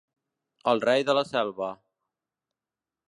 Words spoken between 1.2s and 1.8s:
selva.